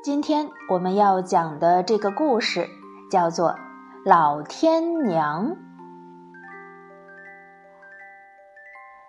[0.00, 2.68] 今天我们要讲的这个故事
[3.10, 3.50] 叫做
[4.04, 5.50] 《老天娘》。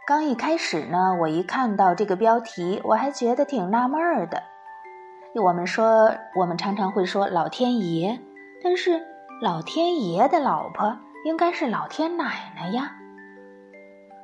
[0.08, 4.42] 刚一开始呢，我一看到这个标题，我还觉得挺纳闷儿的。
[5.36, 8.20] 我们说，我们常常会说老天爷，
[8.64, 9.00] 但是
[9.44, 12.92] 老天爷的老婆应该是老天奶奶呀。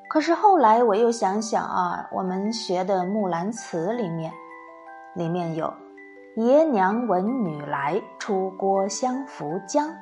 [0.09, 4.33] 可是后来我又想想啊，我们学的《木兰辞》里面，
[5.13, 5.71] 里面有。
[6.37, 9.95] 爷娘闻女来，出郭相扶将。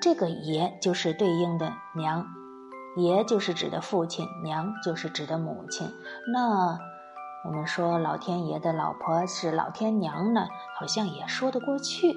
[0.00, 2.24] 这个爷就是对应的娘，
[2.94, 5.88] 爷就是指的父亲，娘就是指的母亲。
[6.32, 6.78] 那
[7.44, 10.46] 我们说老天爷的老婆是老天娘呢，
[10.78, 12.14] 好像也说得过去。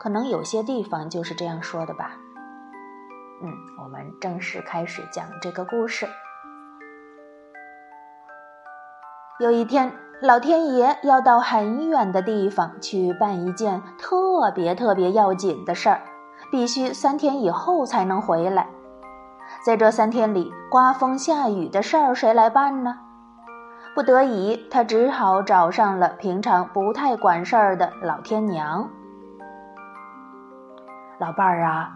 [0.00, 2.16] 可能有些地方就是这样说的吧。
[3.44, 6.08] 嗯，我们正式开始讲这个故事。
[9.38, 9.92] 有一天。
[10.20, 16.00] 老天爷要到很远的地方去办一件特别特别要紧的事儿，
[16.50, 18.66] 必须三天以后才能回来。
[19.64, 22.96] 在这三天里，刮风下雨的事儿谁来办呢？
[23.94, 28.90] 不得已，他只好找上了平常不太管事儿的老天娘。
[31.18, 31.90] 老伴儿啊，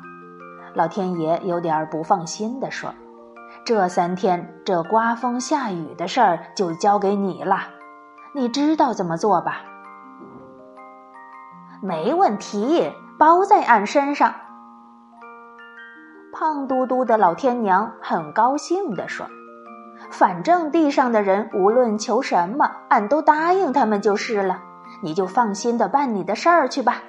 [0.74, 2.94] 老天爷有点不放心的说
[3.66, 7.56] ：“这三天这刮风下雨的事儿就交给你了。”
[8.34, 9.62] 你知道怎么做吧？
[11.82, 14.34] 没问题，包在俺身上。
[16.32, 19.26] 胖嘟嘟的老天娘很高兴地说
[20.10, 24.60] ：“反正地上的人无论求什么，俺都答应他们就是了。
[25.02, 27.02] 你就放心的办你的事儿去吧。”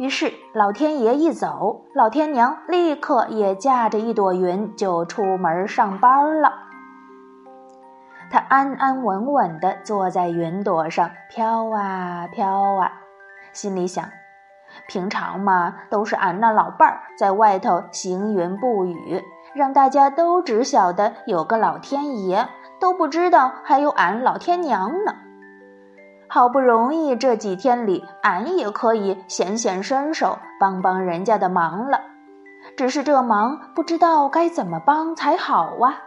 [0.00, 6.52] 于是老天爷一走，老天娘立刻也驾着一朵云就出门上班了。
[8.30, 12.92] 他安安稳稳地坐在云朵上，飘啊飘啊，
[13.52, 14.04] 心里想：
[14.88, 19.22] 平常嘛，都是俺那老伴儿在外头行云布雨，
[19.54, 22.48] 让大家都只晓得有个老天爷，
[22.80, 25.14] 都不知道还有俺老天娘呢。
[26.26, 32.00] 好不容易这几天里，俺也可以显显身手，帮帮人家的忙了。
[32.76, 36.00] 只是这忙不知道该怎么帮才好啊。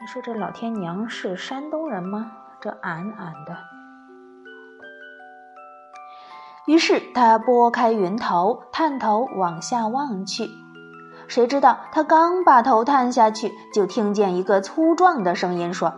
[0.00, 2.30] 你说这老天娘是山东人吗？
[2.60, 3.56] 这俺俺的。
[6.66, 10.48] 于是他拨开云头，探头往下望去。
[11.26, 15.92] 谁知道他刚把头探下去，就听见一个粗壮的声音说：“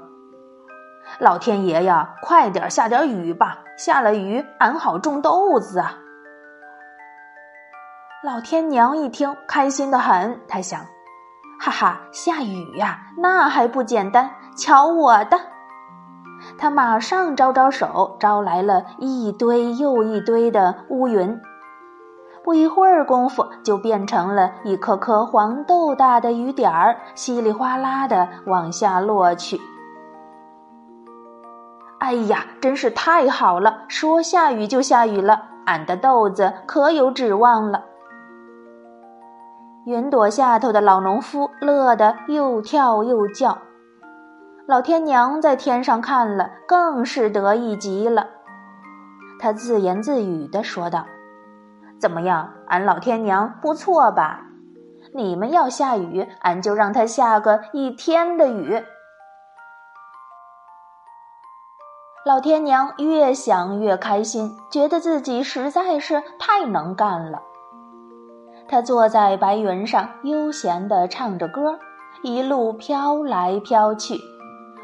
[1.21, 3.65] 老天爷呀，快点下点雨吧！
[3.77, 5.99] 下了雨，俺好种豆子啊！”
[8.25, 10.87] 老天娘一听，开心的很，他想。
[11.62, 14.31] 哈哈，下雨呀，那还不简单？
[14.56, 15.38] 瞧我的！
[16.56, 21.38] 他马上招招手，招来了一堆又一堆的乌云，
[22.43, 29.60] 不一会儿功夫，就变成了一颗颗黄豆大的雨点儿，稀里哗啦的往下落去。
[31.99, 33.84] 哎呀，真是太好了！
[33.87, 37.84] 说下雨就下雨了，俺的豆子可有指望了。
[39.91, 43.59] 云朵下头的老农夫乐得又跳又叫，
[44.65, 48.29] 老天娘在天上看了，更是得意极了。
[49.41, 51.06] 他自言自语地说道
[52.00, 54.43] ：“怎么样，俺老天娘不错吧？
[55.12, 58.84] 你们要下雨，俺就让它下个一天的雨。”
[62.25, 67.43] 老天娘越想越开心，觉得自己实在是太能干了。
[68.70, 71.81] 他坐在白云上，悠闲地唱着歌，
[72.22, 74.20] 一路飘来飘去。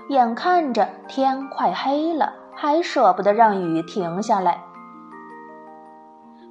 [0.08, 4.64] 眼看着天快黑了，还舍不得让雨停下来。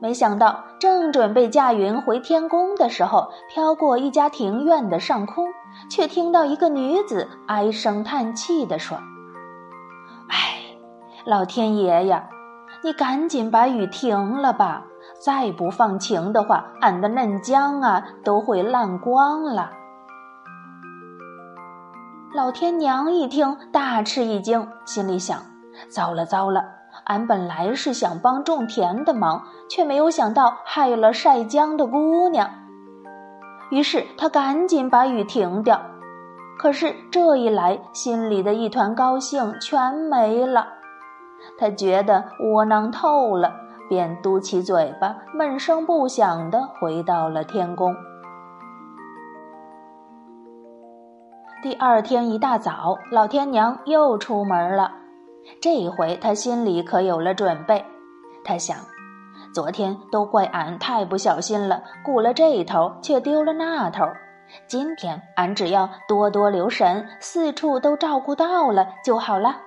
[0.01, 5.47] 没想到，正准备驾云回天宫的时候，飘过一家庭院的上空，
[5.89, 8.97] 却听到一个女子唉声叹气地说
[10.31, 10.77] ：“哎，
[11.25, 12.29] 老天爷呀，
[12.85, 14.85] 你赶紧把雨停了吧！”
[15.19, 19.71] 再不放晴的话，俺的嫩姜啊都会烂光了。
[22.35, 25.39] 老天娘一听，大吃一惊，心里想：
[25.89, 26.63] 糟了糟了，
[27.05, 32.47] 俺本来是想帮种田的忙，却没有想到害了晒姜的姑娘。
[33.71, 35.81] 于是他赶紧把雨停掉。
[36.59, 40.67] 可是这一来，心里的一团高兴全没了。
[41.57, 43.53] 他觉得窝囊透了。
[43.87, 47.95] 便嘟起嘴巴，闷声不响地回到了天宫。
[51.61, 54.91] 第二天一大早，老天娘又出门了。
[55.61, 57.85] 这一回他心里可有了准备。
[58.43, 58.75] 他想，
[59.53, 64.07] 昨天都怪俺太不小心了，顾了这头却丢了那头。
[64.67, 69.57] 今天俺只要多多留神，四处都照顾到了就好了。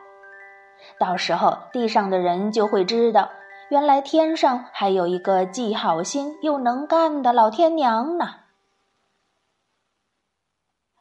[0.98, 3.28] 到时候地上的人就会知道，
[3.68, 8.26] 原来天上还有一个既好心又能干的老天娘呢。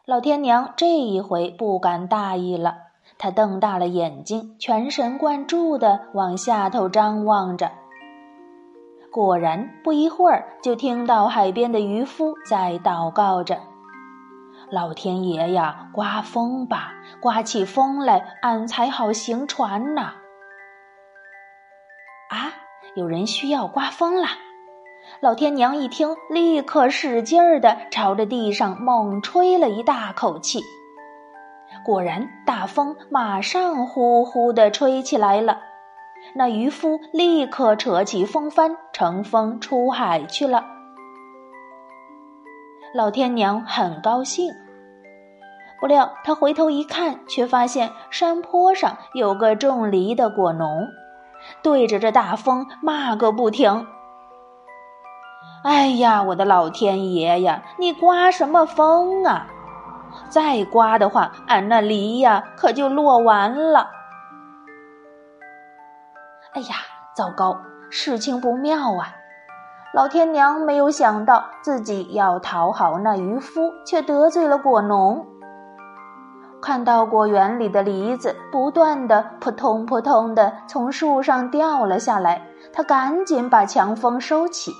[0.05, 2.77] 老天娘这一回不敢大意了，
[3.17, 7.71] 她瞪大了眼睛，全神贯注地往下头张望着。
[9.11, 13.59] 果然，不一会儿就听到海边的渔夫在祷告着
[14.69, 20.13] ：“老天爷呀，刮风吧，刮起风来，俺才好行船呐！”
[22.29, 22.51] 啊，
[22.93, 24.27] 有人需要刮风了。
[25.21, 30.59] 老天娘一听，立刻使劲儿的朝着地上猛吹了一大口气。
[31.85, 35.61] 果然，大风马上呼呼的吹起来了。
[36.35, 40.65] 那渔夫立刻扯起风帆，乘风出海去了。
[42.93, 44.53] 老天娘很高兴，
[45.79, 50.87] 不料他回头一看，却发现山坡上有个种梨的果农，
[51.61, 53.85] 对着这大风骂个不停。
[55.63, 57.61] 哎呀，我的老天爷呀！
[57.77, 59.47] 你刮什么风啊？
[60.29, 63.89] 再刮的话，俺那梨呀可就落完了。
[66.53, 66.75] 哎呀，
[67.13, 69.13] 糟糕，事情不妙啊！
[69.93, 75.25] 老天娘没有想到自己要讨好那渔夫，却得罪了果农。
[76.61, 84.73] 看到果园里的梨子不断的扑通扑通的从树上掉了下来，他赶紧把强风收起。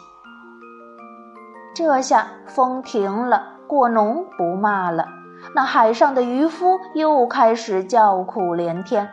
[1.74, 5.08] 这下风停了，果农不骂了，
[5.56, 9.10] 那海上的渔夫又开始叫苦连天。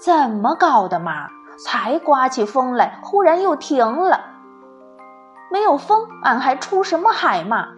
[0.00, 1.28] 怎么搞的嘛？
[1.58, 4.20] 才刮起风来，忽然又停了。
[5.50, 7.68] 没有风，俺还出什么海嘛？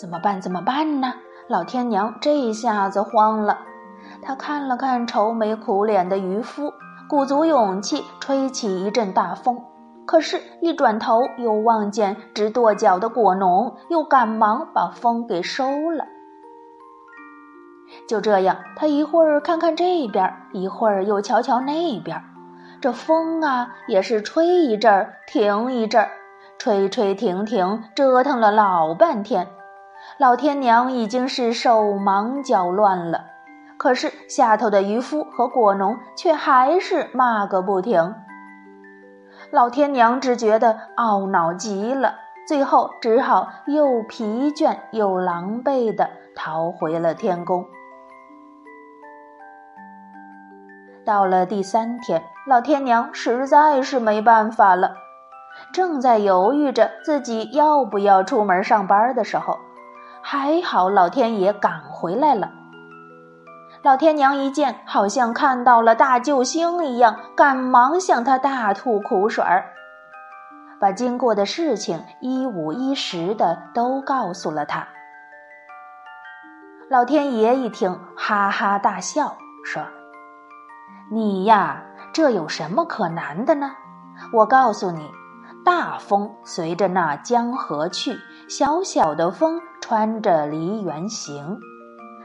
[0.00, 0.40] 怎么办？
[0.40, 1.14] 怎么办呢？
[1.48, 3.58] 老天娘这下子慌了，
[4.22, 6.72] 她看了看愁眉苦脸的渔夫，
[7.08, 9.64] 鼓足勇气吹起一阵大风。
[10.06, 16.04] 可是，一转头又望见直跺脚的果农，又赶忙把风给收了。
[18.06, 22.22] 就这样，他一会儿看看这边，一会儿又瞧瞧那边，
[22.80, 26.10] 这风啊，也是吹一阵儿停一阵儿，
[26.58, 29.48] 吹吹停停，折腾了老半天。
[30.18, 33.24] 老天娘已经是手忙脚乱了，
[33.76, 38.14] 可是下头的渔夫和果农却还是骂个不停。
[39.50, 42.14] 老天娘只觉得懊恼极了，
[42.46, 47.64] 最后只好又疲倦又狼狈地逃回了天宫。
[51.08, 54.94] 到了第三天，老天娘实在是没办法了，
[55.72, 59.56] 正在犹豫着自己要不要出门上班的时候，
[60.20, 62.50] 还好老天爷赶回来了。
[63.82, 69.64] 老天娘一见，好像看到了大救星一样，赶忙向他大吐苦水儿，
[70.78, 74.86] 把经过的事情一五一十的都告诉了他。
[76.90, 79.82] 老天爷一听，哈哈大笑，说
[81.10, 83.70] ：“你呀，这有什么可难的呢？
[84.32, 85.10] 我告诉你，
[85.64, 91.58] 大风随着那江河去，小小的风穿着梨园行。”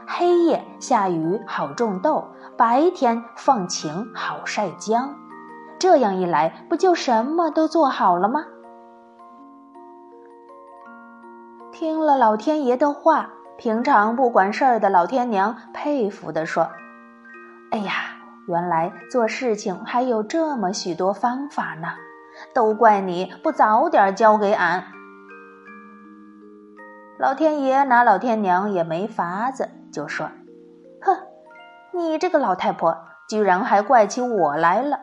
[0.06, 5.14] 黑夜下雨好种豆，白天放晴好晒姜，
[5.78, 8.44] 这样一来，不就什么都做好了吗？
[11.72, 16.68] 听了老天爷的话，平常不管事儿的老天娘佩服地说
[17.72, 17.92] ：“哎呀，
[18.46, 21.88] 原来做事情还有这么许多方法呢，
[22.54, 24.84] 都怪你不早点教给俺。”
[27.18, 29.70] 老天爷拿老天娘也没法子。
[29.92, 30.28] 就说
[31.00, 31.16] ：“哼，
[31.92, 32.98] 你这个老太婆，
[33.28, 34.98] 居然还怪起我来了，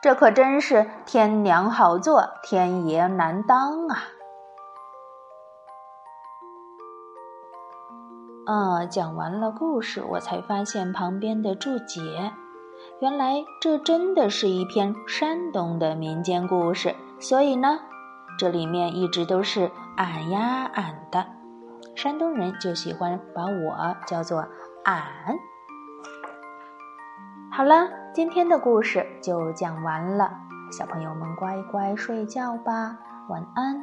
[0.00, 3.98] 这可真是天娘好做，天爷难当啊！”
[8.48, 12.32] 啊，讲完了故事，我才发现旁边的注解，
[13.00, 17.80] 原来这真的是一篇山东的民间故事，所以呢，
[18.38, 21.24] 这里面一直都是俺呀俺的。
[21.96, 24.46] 山东人就喜欢把我叫做
[24.84, 25.02] 俺。
[27.50, 30.30] 好了，今天的故事就讲完了，
[30.70, 32.98] 小朋友们乖乖睡觉吧，
[33.30, 33.82] 晚安。